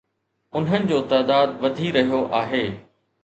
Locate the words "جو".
0.91-0.97